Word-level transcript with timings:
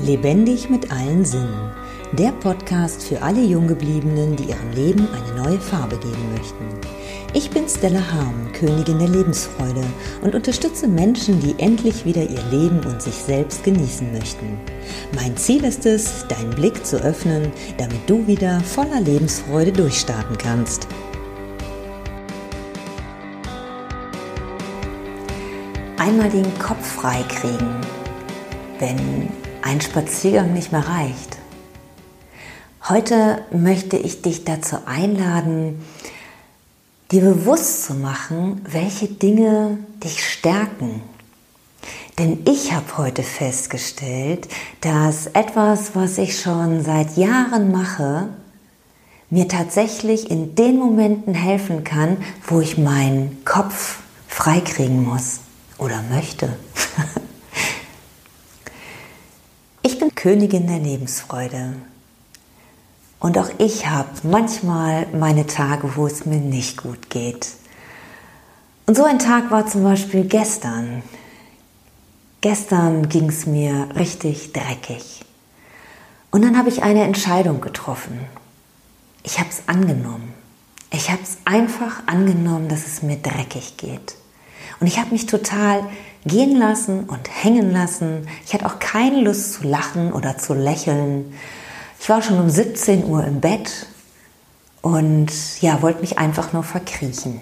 Lebendig 0.00 0.70
mit 0.70 0.90
allen 0.90 1.24
Sinnen. 1.24 1.70
Der 2.12 2.32
Podcast 2.32 3.04
für 3.04 3.22
alle 3.22 3.42
Junggebliebenen, 3.42 4.34
die 4.36 4.44
ihrem 4.44 4.72
Leben 4.74 5.06
eine 5.12 5.42
neue 5.42 5.60
Farbe 5.60 5.96
geben 5.96 6.32
möchten. 6.34 6.64
Ich 7.34 7.50
bin 7.50 7.68
Stella 7.68 8.00
Harm, 8.10 8.50
Königin 8.52 8.98
der 8.98 9.08
Lebensfreude 9.08 9.84
und 10.22 10.34
unterstütze 10.34 10.88
Menschen, 10.88 11.40
die 11.40 11.54
endlich 11.62 12.04
wieder 12.04 12.22
ihr 12.22 12.42
Leben 12.50 12.80
und 12.84 13.00
sich 13.00 13.14
selbst 13.14 13.64
genießen 13.64 14.12
möchten. 14.12 14.58
Mein 15.14 15.36
Ziel 15.36 15.62
ist 15.64 15.86
es, 15.86 16.26
deinen 16.26 16.50
Blick 16.50 16.84
zu 16.84 16.96
öffnen, 16.96 17.52
damit 17.76 18.00
du 18.08 18.26
wieder 18.26 18.60
voller 18.60 19.00
Lebensfreude 19.00 19.72
durchstarten 19.72 20.36
kannst. 20.38 20.88
Einmal 25.98 26.30
den 26.30 26.58
Kopf 26.58 26.84
frei 26.84 27.22
kriegen, 27.28 27.76
wenn 28.78 29.28
ein 29.62 29.80
Spaziergang 29.80 30.52
nicht 30.52 30.72
mehr 30.72 30.86
reicht. 30.86 31.38
Heute 32.88 33.44
möchte 33.52 33.96
ich 33.96 34.22
dich 34.22 34.44
dazu 34.44 34.78
einladen, 34.86 35.84
dir 37.12 37.22
bewusst 37.22 37.84
zu 37.84 37.94
machen, 37.94 38.60
welche 38.68 39.06
Dinge 39.06 39.78
dich 40.02 40.28
stärken. 40.28 41.02
Denn 42.18 42.42
ich 42.44 42.72
habe 42.72 42.98
heute 42.98 43.22
festgestellt, 43.22 44.48
dass 44.80 45.26
etwas, 45.28 45.94
was 45.94 46.18
ich 46.18 46.40
schon 46.40 46.82
seit 46.82 47.16
Jahren 47.16 47.70
mache, 47.70 48.28
mir 49.30 49.48
tatsächlich 49.48 50.30
in 50.30 50.54
den 50.54 50.78
Momenten 50.78 51.34
helfen 51.34 51.84
kann, 51.84 52.18
wo 52.46 52.60
ich 52.60 52.76
meinen 52.76 53.44
Kopf 53.44 54.00
freikriegen 54.28 55.04
muss 55.04 55.40
oder 55.78 56.02
möchte. 56.10 56.50
Königin 60.22 60.68
der 60.68 60.78
Lebensfreude. 60.78 61.74
Und 63.18 63.36
auch 63.38 63.50
ich 63.58 63.88
habe 63.88 64.08
manchmal 64.22 65.08
meine 65.08 65.48
Tage, 65.48 65.96
wo 65.96 66.06
es 66.06 66.26
mir 66.26 66.38
nicht 66.38 66.80
gut 66.80 67.10
geht. 67.10 67.48
Und 68.86 68.96
so 68.96 69.02
ein 69.02 69.18
Tag 69.18 69.50
war 69.50 69.66
zum 69.66 69.82
Beispiel 69.82 70.24
gestern. 70.24 71.02
Gestern 72.40 73.08
ging 73.08 73.30
es 73.30 73.46
mir 73.46 73.88
richtig 73.96 74.52
dreckig. 74.52 75.24
Und 76.30 76.42
dann 76.42 76.56
habe 76.56 76.68
ich 76.68 76.84
eine 76.84 77.02
Entscheidung 77.02 77.60
getroffen. 77.60 78.20
Ich 79.24 79.40
habe 79.40 79.50
es 79.50 79.64
angenommen. 79.66 80.34
Ich 80.92 81.10
habe 81.10 81.22
es 81.24 81.38
einfach 81.44 82.06
angenommen, 82.06 82.68
dass 82.68 82.86
es 82.86 83.02
mir 83.02 83.16
dreckig 83.16 83.76
geht. 83.76 84.14
Und 84.80 84.86
ich 84.86 84.98
habe 84.98 85.10
mich 85.10 85.26
total 85.26 85.84
gehen 86.24 86.56
lassen 86.56 87.04
und 87.04 87.28
hängen 87.28 87.72
lassen. 87.72 88.28
Ich 88.46 88.54
hatte 88.54 88.66
auch 88.66 88.78
keine 88.78 89.20
Lust 89.20 89.54
zu 89.54 89.66
lachen 89.66 90.12
oder 90.12 90.38
zu 90.38 90.54
lächeln. 90.54 91.34
Ich 92.00 92.08
war 92.08 92.22
schon 92.22 92.38
um 92.38 92.50
17 92.50 93.04
Uhr 93.04 93.24
im 93.24 93.40
Bett 93.40 93.86
und 94.80 95.30
ja, 95.60 95.82
wollte 95.82 96.00
mich 96.00 96.18
einfach 96.18 96.52
nur 96.52 96.64
verkriechen. 96.64 97.40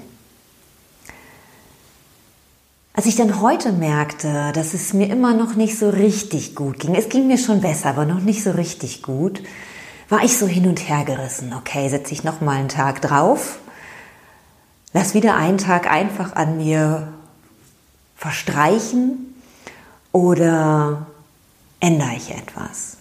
Als 2.93 3.07
ich 3.07 3.17
dann 3.17 3.41
heute 3.41 3.73
merkte, 3.73 4.53
dass 4.53 4.75
es 4.75 4.93
mir 4.93 5.09
immer 5.09 5.33
noch 5.33 5.55
nicht 5.55 5.79
so 5.79 5.89
richtig 5.89 6.55
gut 6.55 6.81
ging, 6.81 6.95
es 6.95 7.09
ging 7.09 7.29
mir 7.29 7.39
schon 7.39 7.61
besser, 7.61 7.91
aber 7.91 8.05
noch 8.05 8.21
nicht 8.21 8.43
so 8.43 8.51
richtig 8.51 9.03
gut, 9.03 9.43
war 10.11 10.23
ich 10.25 10.37
so 10.37 10.47
hin 10.47 10.67
und 10.67 10.89
her 10.89 11.05
gerissen. 11.05 11.55
Okay, 11.55 11.89
setze 11.89 12.13
ich 12.13 12.25
noch 12.25 12.41
mal 12.41 12.57
einen 12.57 12.69
Tag 12.69 13.01
drauf, 13.01 13.61
lass 14.93 15.15
wieder 15.15 15.37
einen 15.37 15.57
Tag 15.57 15.91
einfach 15.91 16.35
an 16.35 16.59
mir 16.59 17.13
verstreichen 18.21 19.35
oder 20.13 21.07
ändere 21.81 22.17
ich 22.17 22.31
etwas? 22.31 22.99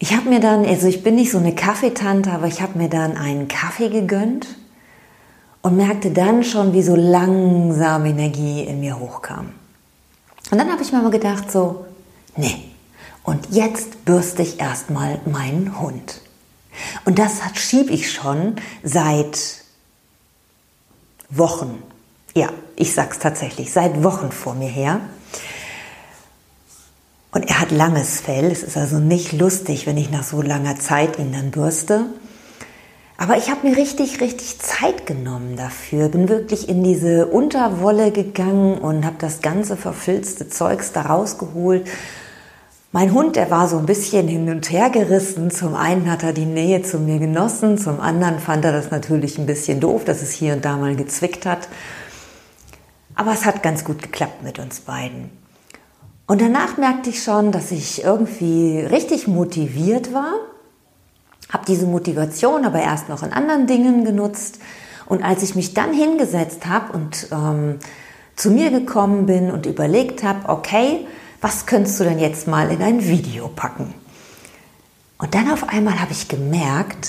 Ich 0.00 0.12
habe 0.12 0.28
mir 0.28 0.40
dann, 0.40 0.66
also 0.66 0.88
ich 0.88 1.04
bin 1.04 1.14
nicht 1.14 1.30
so 1.30 1.38
eine 1.38 1.54
Kaffeetante, 1.54 2.32
aber 2.32 2.48
ich 2.48 2.60
habe 2.60 2.76
mir 2.76 2.88
dann 2.88 3.16
einen 3.16 3.46
Kaffee 3.46 3.90
gegönnt 3.90 4.48
und 5.62 5.76
merkte 5.76 6.10
dann 6.10 6.42
schon, 6.42 6.72
wie 6.72 6.82
so 6.82 6.96
langsam 6.96 8.04
Energie 8.06 8.64
in 8.64 8.80
mir 8.80 8.98
hochkam. 8.98 9.50
Und 10.50 10.58
dann 10.58 10.70
habe 10.70 10.82
ich 10.82 10.90
mir 10.90 11.00
mal 11.00 11.10
gedacht, 11.10 11.52
so, 11.52 11.84
nee, 12.36 12.64
und 13.22 13.50
jetzt 13.50 14.04
bürste 14.04 14.42
ich 14.42 14.58
erstmal 14.58 15.20
meinen 15.26 15.80
Hund. 15.80 16.22
Und 17.04 17.20
das 17.20 17.40
schiebe 17.54 17.92
ich 17.92 18.10
schon 18.10 18.56
seit 18.82 19.62
Wochen 21.30 21.82
ja, 22.38 22.48
ich 22.76 22.94
sag's 22.94 23.18
tatsächlich, 23.18 23.72
seit 23.72 24.04
Wochen 24.04 24.30
vor 24.30 24.54
mir 24.54 24.68
her. 24.68 25.00
Und 27.32 27.48
er 27.48 27.60
hat 27.60 27.70
langes 27.70 28.20
Fell. 28.20 28.50
Es 28.50 28.62
ist 28.62 28.76
also 28.76 28.98
nicht 28.98 29.32
lustig, 29.32 29.86
wenn 29.86 29.96
ich 29.96 30.10
nach 30.10 30.22
so 30.22 30.40
langer 30.40 30.76
Zeit 30.76 31.18
ihn 31.18 31.32
dann 31.32 31.50
bürste. 31.50 32.06
Aber 33.16 33.36
ich 33.36 33.50
habe 33.50 33.68
mir 33.68 33.76
richtig, 33.76 34.20
richtig 34.20 34.60
Zeit 34.60 35.04
genommen 35.04 35.56
dafür. 35.56 36.08
Bin 36.08 36.28
wirklich 36.28 36.68
in 36.68 36.84
diese 36.84 37.26
Unterwolle 37.26 38.12
gegangen 38.12 38.78
und 38.78 39.04
habe 39.04 39.16
das 39.18 39.42
ganze 39.42 39.76
verfilzte 39.76 40.48
Zeugs 40.48 40.92
da 40.92 41.02
rausgeholt. 41.02 41.86
Mein 42.92 43.12
Hund, 43.12 43.36
der 43.36 43.50
war 43.50 43.68
so 43.68 43.76
ein 43.76 43.86
bisschen 43.86 44.28
hin 44.28 44.48
und 44.48 44.70
her 44.70 44.88
gerissen. 44.88 45.50
Zum 45.50 45.74
einen 45.74 46.10
hat 46.10 46.22
er 46.22 46.32
die 46.32 46.46
Nähe 46.46 46.82
zu 46.82 46.98
mir 46.98 47.18
genossen, 47.18 47.76
zum 47.76 48.00
anderen 48.00 48.38
fand 48.38 48.64
er 48.64 48.72
das 48.72 48.90
natürlich 48.90 49.36
ein 49.36 49.46
bisschen 49.46 49.80
doof, 49.80 50.04
dass 50.04 50.22
es 50.22 50.30
hier 50.30 50.54
und 50.54 50.64
da 50.64 50.76
mal 50.76 50.96
gezwickt 50.96 51.44
hat. 51.44 51.68
Aber 53.18 53.32
es 53.32 53.44
hat 53.44 53.64
ganz 53.64 53.82
gut 53.82 54.00
geklappt 54.00 54.44
mit 54.44 54.60
uns 54.60 54.78
beiden. 54.78 55.30
Und 56.28 56.40
danach 56.40 56.76
merkte 56.76 57.10
ich 57.10 57.20
schon, 57.20 57.50
dass 57.50 57.72
ich 57.72 58.04
irgendwie 58.04 58.78
richtig 58.78 59.26
motiviert 59.26 60.14
war, 60.14 60.34
habe 61.52 61.64
diese 61.66 61.86
Motivation 61.86 62.64
aber 62.64 62.80
erst 62.80 63.08
noch 63.08 63.24
in 63.24 63.32
anderen 63.32 63.66
Dingen 63.66 64.04
genutzt. 64.04 64.60
Und 65.06 65.24
als 65.24 65.42
ich 65.42 65.56
mich 65.56 65.74
dann 65.74 65.92
hingesetzt 65.92 66.66
habe 66.66 66.92
und 66.92 67.26
ähm, 67.32 67.80
zu 68.36 68.52
mir 68.52 68.70
gekommen 68.70 69.26
bin 69.26 69.50
und 69.50 69.66
überlegt 69.66 70.22
habe, 70.22 70.48
okay, 70.48 71.04
was 71.40 71.66
könntest 71.66 71.98
du 71.98 72.04
denn 72.04 72.20
jetzt 72.20 72.46
mal 72.46 72.70
in 72.70 72.82
ein 72.82 73.04
Video 73.04 73.48
packen? 73.48 73.94
Und 75.18 75.34
dann 75.34 75.50
auf 75.50 75.68
einmal 75.68 76.00
habe 76.00 76.12
ich 76.12 76.28
gemerkt, 76.28 77.08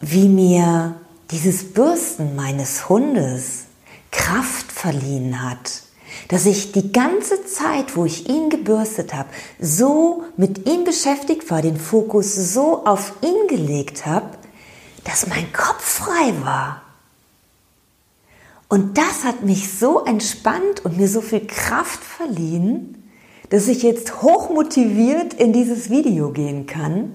wie 0.00 0.28
mir 0.30 0.94
dieses 1.30 1.74
Bürsten 1.74 2.34
meines 2.36 2.88
Hundes 2.88 3.65
Kraft 4.16 4.72
verliehen 4.72 5.42
hat, 5.42 5.82
dass 6.28 6.46
ich 6.46 6.72
die 6.72 6.90
ganze 6.92 7.44
Zeit, 7.44 7.96
wo 7.96 8.04
ich 8.04 8.28
ihn 8.28 8.50
gebürstet 8.50 9.14
habe, 9.14 9.28
so 9.60 10.24
mit 10.36 10.68
ihm 10.68 10.84
beschäftigt 10.84 11.50
war, 11.50 11.62
den 11.62 11.76
Fokus 11.76 12.34
so 12.34 12.84
auf 12.86 13.12
ihn 13.22 13.48
gelegt 13.48 14.06
habe, 14.06 14.30
dass 15.04 15.26
mein 15.26 15.52
Kopf 15.52 15.82
frei 15.82 16.34
war. 16.42 16.82
Und 18.68 18.98
das 18.98 19.24
hat 19.24 19.42
mich 19.42 19.72
so 19.72 20.04
entspannt 20.04 20.84
und 20.84 20.96
mir 20.96 21.08
so 21.08 21.20
viel 21.20 21.46
Kraft 21.46 22.02
verliehen, 22.02 23.10
dass 23.50 23.68
ich 23.68 23.82
jetzt 23.84 24.22
hochmotiviert 24.22 25.34
in 25.34 25.52
dieses 25.52 25.88
Video 25.88 26.32
gehen 26.32 26.66
kann 26.66 27.12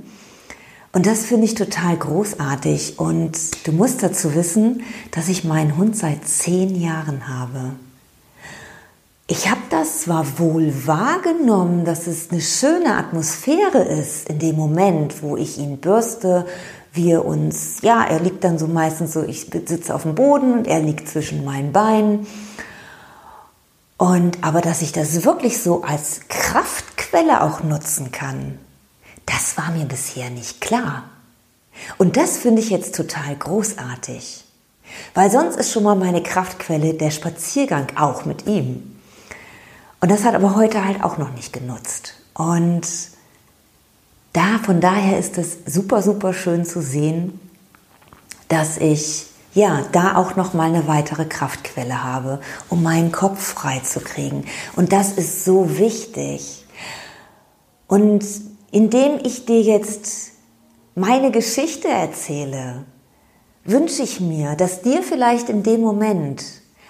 und 0.93 1.05
das 1.05 1.25
finde 1.25 1.45
ich 1.45 1.55
total 1.55 1.95
großartig. 1.95 2.99
Und 2.99 3.65
du 3.65 3.71
musst 3.71 4.03
dazu 4.03 4.35
wissen, 4.35 4.83
dass 5.11 5.29
ich 5.29 5.43
meinen 5.43 5.77
Hund 5.77 5.95
seit 5.95 6.27
zehn 6.27 6.79
Jahren 6.79 7.27
habe. 7.29 7.71
Ich 9.27 9.49
habe 9.49 9.61
das 9.69 10.01
zwar 10.01 10.39
wohl 10.39 10.73
wahrgenommen, 10.85 11.85
dass 11.85 12.07
es 12.07 12.31
eine 12.31 12.41
schöne 12.41 12.97
Atmosphäre 12.97 13.81
ist 13.81 14.27
in 14.27 14.39
dem 14.39 14.57
Moment, 14.57 15.23
wo 15.23 15.37
ich 15.37 15.57
ihn 15.57 15.77
bürste, 15.77 16.45
wir 16.91 17.23
uns, 17.23 17.77
ja, 17.81 18.03
er 18.03 18.19
liegt 18.19 18.43
dann 18.43 18.59
so 18.59 18.67
meistens 18.67 19.13
so, 19.13 19.23
ich 19.23 19.47
sitze 19.65 19.95
auf 19.95 20.01
dem 20.01 20.15
Boden 20.15 20.51
und 20.51 20.67
er 20.67 20.81
liegt 20.81 21.07
zwischen 21.07 21.45
meinen 21.45 21.71
Beinen. 21.71 22.27
Und 23.95 24.43
aber 24.43 24.59
dass 24.59 24.81
ich 24.81 24.91
das 24.91 25.23
wirklich 25.23 25.61
so 25.61 25.83
als 25.83 26.21
Kraftquelle 26.27 27.41
auch 27.43 27.63
nutzen 27.63 28.11
kann, 28.11 28.59
das 29.31 29.57
war 29.57 29.71
mir 29.71 29.85
bisher 29.85 30.29
nicht 30.29 30.61
klar. 30.61 31.03
Und 31.97 32.17
das 32.17 32.37
finde 32.37 32.61
ich 32.61 32.69
jetzt 32.69 32.95
total 32.95 33.35
großartig. 33.35 34.43
Weil 35.13 35.31
sonst 35.31 35.55
ist 35.55 35.71
schon 35.71 35.83
mal 35.83 35.95
meine 35.95 36.21
Kraftquelle 36.21 36.93
der 36.93 37.11
Spaziergang 37.11 37.87
auch 37.95 38.25
mit 38.25 38.45
ihm. 38.45 38.99
Und 40.01 40.11
das 40.11 40.25
hat 40.25 40.35
aber 40.35 40.55
heute 40.55 40.83
halt 40.83 41.03
auch 41.03 41.17
noch 41.17 41.31
nicht 41.33 41.53
genutzt. 41.53 42.15
Und 42.33 42.81
da, 44.33 44.59
von 44.63 44.81
daher 44.81 45.17
ist 45.17 45.37
es 45.37 45.59
super, 45.65 46.01
super 46.01 46.33
schön 46.33 46.65
zu 46.65 46.81
sehen, 46.81 47.39
dass 48.47 48.77
ich 48.77 49.27
ja 49.53 49.85
da 49.91 50.15
auch 50.15 50.35
noch 50.35 50.53
mal 50.53 50.69
eine 50.69 50.87
weitere 50.87 51.25
Kraftquelle 51.25 52.03
habe, 52.03 52.41
um 52.69 52.83
meinen 52.83 53.11
Kopf 53.11 53.41
frei 53.41 53.79
zu 53.79 54.01
kriegen. 54.01 54.45
Und 54.75 54.91
das 54.91 55.13
ist 55.13 55.45
so 55.45 55.77
wichtig. 55.77 56.65
Und 57.87 58.25
indem 58.71 59.19
ich 59.23 59.45
dir 59.45 59.61
jetzt 59.61 60.31
meine 60.95 61.31
Geschichte 61.31 61.87
erzähle, 61.87 62.85
wünsche 63.63 64.01
ich 64.01 64.19
mir, 64.19 64.55
dass 64.55 64.81
dir 64.81 65.03
vielleicht 65.03 65.49
in 65.49 65.63
dem 65.63 65.81
Moment 65.81 66.43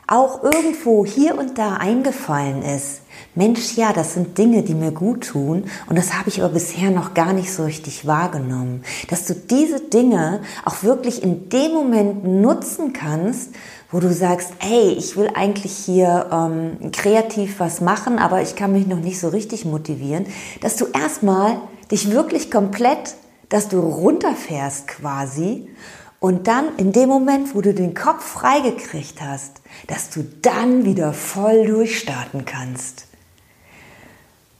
auch 0.07 0.43
irgendwo 0.43 1.05
hier 1.05 1.37
und 1.37 1.57
da 1.57 1.75
eingefallen 1.75 2.63
ist, 2.63 3.01
Mensch, 3.33 3.77
ja, 3.77 3.93
das 3.93 4.13
sind 4.13 4.37
Dinge, 4.37 4.61
die 4.61 4.73
mir 4.73 4.91
gut 4.91 5.27
tun 5.27 5.65
und 5.87 5.97
das 5.97 6.17
habe 6.17 6.27
ich 6.27 6.41
aber 6.41 6.53
bisher 6.53 6.91
noch 6.91 7.13
gar 7.13 7.31
nicht 7.31 7.53
so 7.53 7.63
richtig 7.63 8.05
wahrgenommen, 8.05 8.83
dass 9.09 9.25
du 9.25 9.33
diese 9.33 9.79
Dinge 9.79 10.41
auch 10.65 10.83
wirklich 10.83 11.23
in 11.23 11.47
dem 11.47 11.71
Moment 11.71 12.25
nutzen 12.25 12.91
kannst, 12.91 13.51
wo 13.89 13.99
du 13.99 14.11
sagst, 14.11 14.51
hey, 14.59 14.89
ich 14.97 15.15
will 15.15 15.29
eigentlich 15.33 15.73
hier 15.73 16.27
ähm, 16.31 16.91
kreativ 16.91 17.59
was 17.59 17.79
machen, 17.79 18.19
aber 18.19 18.41
ich 18.41 18.55
kann 18.55 18.73
mich 18.73 18.87
noch 18.87 18.99
nicht 18.99 19.19
so 19.19 19.29
richtig 19.29 19.63
motivieren, 19.63 20.25
dass 20.61 20.75
du 20.75 20.87
erstmal 20.87 21.57
dich 21.91 22.11
wirklich 22.11 22.49
komplett, 22.49 23.15
dass 23.49 23.67
du 23.67 23.79
runterfährst 23.79 24.87
quasi 24.87 25.69
und 26.19 26.47
dann 26.47 26.77
in 26.77 26.91
dem 26.91 27.09
Moment, 27.09 27.55
wo 27.55 27.61
du 27.61 27.73
den 27.73 27.93
Kopf 27.93 28.23
freigekriegt 28.23 29.21
hast, 29.21 29.61
dass 29.87 30.09
du 30.09 30.23
dann 30.41 30.85
wieder 30.85 31.13
voll 31.13 31.65
durchstarten 31.65 32.45
kannst. 32.45 33.07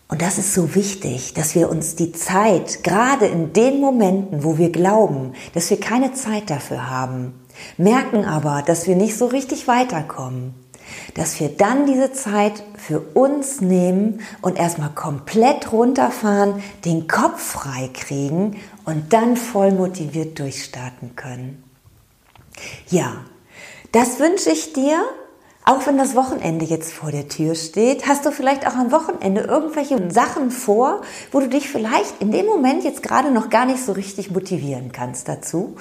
Und 0.07 0.21
das 0.21 0.37
ist 0.37 0.53
so 0.53 0.75
wichtig, 0.75 1.33
dass 1.35 1.55
wir 1.55 1.69
uns 1.69 1.95
die 1.95 2.11
Zeit, 2.11 2.83
gerade 2.83 3.27
in 3.27 3.53
den 3.53 3.79
Momenten, 3.79 4.43
wo 4.43 4.57
wir 4.57 4.69
glauben, 4.69 5.33
dass 5.53 5.69
wir 5.69 5.79
keine 5.79 6.13
Zeit 6.13 6.49
dafür 6.49 6.89
haben, 6.89 7.33
merken 7.77 8.25
aber, 8.25 8.61
dass 8.61 8.87
wir 8.87 8.97
nicht 8.97 9.15
so 9.15 9.27
richtig 9.27 9.69
weiterkommen, 9.69 10.53
dass 11.13 11.39
wir 11.39 11.49
dann 11.49 11.85
diese 11.85 12.11
Zeit 12.13 12.63
für 12.77 12.99
uns 12.99 13.61
nehmen 13.61 14.21
und 14.41 14.57
erstmal 14.57 14.89
komplett 14.89 15.71
runterfahren, 15.71 16.61
den 16.85 17.07
Kopf 17.07 17.41
frei 17.41 17.89
kriegen 17.93 18.57
und 18.85 19.13
dann 19.13 19.37
voll 19.37 19.71
motiviert 19.71 20.39
durchstarten 20.39 21.15
können. 21.15 21.63
Ja, 22.89 23.25
das 23.91 24.19
wünsche 24.19 24.51
ich 24.51 24.73
dir 24.73 25.03
auch 25.63 25.85
wenn 25.85 25.97
das 25.97 26.15
Wochenende 26.15 26.65
jetzt 26.65 26.91
vor 26.91 27.11
der 27.11 27.27
Tür 27.27 27.53
steht, 27.53 28.07
hast 28.07 28.25
du 28.25 28.31
vielleicht 28.31 28.65
auch 28.65 28.75
am 28.75 28.91
Wochenende 28.91 29.41
irgendwelche 29.41 30.11
Sachen 30.11 30.49
vor, 30.49 31.01
wo 31.31 31.39
du 31.39 31.49
dich 31.49 31.69
vielleicht 31.69 32.19
in 32.19 32.31
dem 32.31 32.47
Moment 32.47 32.83
jetzt 32.83 33.03
gerade 33.03 33.29
noch 33.29 33.51
gar 33.51 33.65
nicht 33.65 33.83
so 33.85 33.91
richtig 33.91 34.31
motivieren 34.31 34.91
kannst 34.91 35.27
dazu 35.27 35.75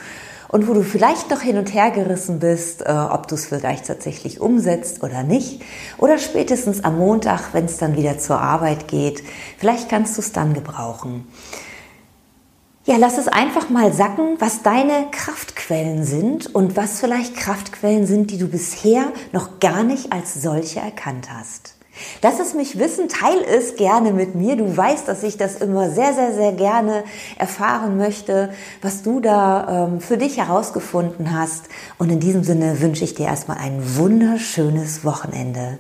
und 0.51 0.67
wo 0.67 0.75
du 0.75 0.83
vielleicht 0.83 1.31
noch 1.31 1.43
hin 1.43 1.59
und 1.59 1.73
her 1.73 1.93
gerissen 1.93 2.41
bist, 2.41 2.83
äh, 2.83 2.91
ob 2.91 3.29
du 3.29 3.37
es 3.37 3.47
vielleicht 3.47 3.87
tatsächlich 3.87 4.41
umsetzt 4.41 5.03
oder 5.03 5.23
nicht. 5.23 5.63
Oder 5.97 6.19
spätestens 6.19 6.83
am 6.83 6.99
Montag, 6.99 7.55
wenn 7.55 7.67
es 7.67 7.77
dann 7.77 7.97
wieder 7.97 8.19
zur 8.19 8.41
Arbeit 8.41 8.89
geht, 8.89 9.23
vielleicht 9.59 9.89
kannst 9.89 10.17
du 10.17 10.21
es 10.21 10.33
dann 10.33 10.53
gebrauchen. 10.53 11.29
Ja, 12.85 12.97
lass 12.97 13.19
es 13.19 13.29
einfach 13.29 13.71
mal 13.71 13.93
sacken, 13.93 14.37
was 14.41 14.63
deine 14.63 15.07
Kraftquellen 15.13 16.03
sind 16.03 16.53
und 16.53 16.77
was 16.77 16.99
vielleicht 16.99 17.37
Kraftquellen 17.37 18.07
sind, 18.07 18.33
die 18.33 18.39
du 18.39 18.49
bisher 18.49 19.13
noch 19.33 19.61
gar 19.61 19.85
nicht 19.85 20.13
als 20.13 20.35
solche 20.35 20.81
erkannt 20.81 21.29
hast. 21.33 21.77
Lass 22.23 22.41
es 22.41 22.55
mich 22.55 22.79
wissen, 22.79 23.09
teil 23.09 23.39
es 23.49 23.77
gerne 23.77 24.13
mit 24.13 24.35
mir. 24.35 24.57
Du 24.57 24.77
weißt, 24.77 25.09
dass 25.09 25.23
ich 25.23 25.37
das 25.37 25.57
immer 25.57 25.91
sehr, 25.91 26.15
sehr, 26.15 26.33
sehr 26.35 26.53
gerne 26.53 27.05
erfahren 27.39 27.97
möchte, 27.97 28.51
was 28.83 29.03
du 29.03 29.21
da 29.21 29.87
ähm, 29.89 30.01
für 30.01 30.17
dich 30.17 30.39
herausgefunden 30.39 31.37
hast. 31.39 31.65
Und 31.99 32.11
in 32.11 32.21
diesem 32.21 32.45
Sinne 32.45 32.81
wünsche 32.81 33.05
ich 33.05 33.15
dir 33.15 33.27
erstmal 33.27 33.59
ein 33.59 33.97
wunderschönes 33.97 35.05
Wochenende. 35.05 35.79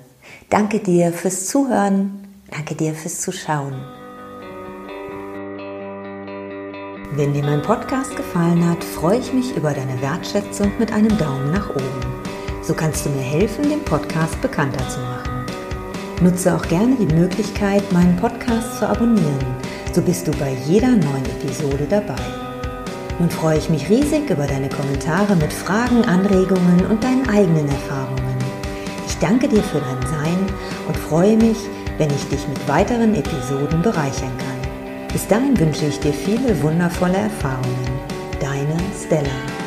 Danke 0.49 0.81
dir 0.81 1.13
fürs 1.13 1.47
Zuhören. 1.47 2.27
Danke 2.51 2.75
dir 2.75 2.95
fürs 2.95 3.21
Zuschauen. 3.21 3.75
Wenn 7.13 7.35
dir 7.35 7.43
mein 7.43 7.61
Podcast 7.63 8.17
gefallen 8.17 8.69
hat, 8.69 8.85
freue 8.85 9.19
ich 9.19 9.33
mich 9.33 9.57
über 9.57 9.73
deine 9.73 10.01
Wertschätzung 10.01 10.71
mit 10.79 10.93
einem 10.93 11.17
Daumen 11.19 11.51
nach 11.51 11.69
oben. 11.71 12.23
So 12.63 12.73
kannst 12.73 13.05
du 13.05 13.11
mir 13.11 13.23
helfen, 13.23 13.69
den 13.69 13.83
Podcast 13.85 14.41
bekannter 14.41 14.89
zu 14.89 15.01
machen. 15.01 15.30
Nutze 16.21 16.55
auch 16.55 16.67
gerne 16.69 16.97
die 16.97 17.15
Möglichkeit, 17.15 17.91
meinen 17.93 18.17
Podcast 18.17 18.79
zu 18.79 18.87
abonnieren. 18.87 19.39
So 19.95 20.03
bist 20.03 20.29
du 20.29 20.33
bei 20.33 20.55
jeder 20.67 20.91
neuen 20.91 21.25
Episode 21.25 21.87
dabei. 21.89 22.23
Nun 23.19 23.31
freue 23.31 23.57
ich 23.57 23.71
mich 23.71 23.89
riesig 23.89 24.29
über 24.29 24.47
deine 24.47 24.69
Kommentare 24.69 25.35
mit 25.37 25.51
Fragen, 25.53 26.05
Anregungen 26.05 26.85
und 26.91 27.03
deinen 27.03 27.27
eigenen 27.29 27.69
Erfahrungen. 27.69 28.37
Ich 29.07 29.17
danke 29.17 29.49
dir 29.49 29.63
für 29.63 29.81
dein 29.81 30.11
Sein 30.11 30.47
und 30.89 30.97
freue 30.97 31.39
mich, 31.39 31.59
wenn 31.97 32.11
ich 32.11 32.29
dich 32.29 32.47
mit 32.49 32.69
weiteren 32.69 33.15
Episoden 33.15 33.81
bereichern 33.81 34.33
kann. 34.39 35.09
Bis 35.13 35.27
dahin 35.27 35.59
wünsche 35.59 35.87
ich 35.87 36.01
dir 36.01 36.13
viele 36.13 36.63
wundervolle 36.63 37.17
Erfahrungen. 37.17 37.89
Deine 38.41 38.77
Stella. 39.05 39.60